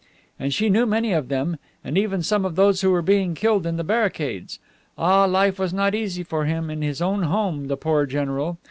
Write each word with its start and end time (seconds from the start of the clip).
And 0.39 0.51
she 0.51 0.67
knew 0.67 0.87
many 0.87 1.13
of 1.13 1.27
them, 1.27 1.57
and 1.83 1.95
even 1.95 2.23
some 2.23 2.43
of 2.43 2.55
those 2.55 2.81
who 2.81 2.89
were 2.89 3.03
being 3.03 3.35
killed 3.35 3.67
on 3.67 3.77
the 3.77 3.83
barricades. 3.83 4.57
Ah, 4.97 5.25
life 5.25 5.59
was 5.59 5.75
not 5.75 5.93
easy 5.93 6.23
for 6.23 6.45
him 6.45 6.71
in 6.71 6.81
his 6.81 7.03
own 7.03 7.21
home, 7.21 7.67
the 7.67 7.77
poor 7.77 8.07
general! 8.07 8.57